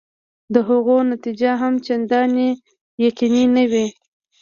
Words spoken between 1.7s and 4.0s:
چنداني یقیني نه وي.